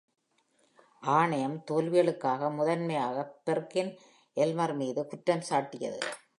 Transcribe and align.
ஆணையம் 1.03 1.63
தோல்விகளுக்காக 1.71 2.49
முதன்மையாக 2.55 3.25
பெர்கின்-எல்மர் 3.45 4.75
மீது 4.75 5.07
குற்றம் 5.07 5.47
சாட்டியது. 5.49 5.99